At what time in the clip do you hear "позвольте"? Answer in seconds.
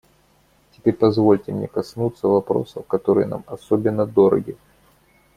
0.95-1.51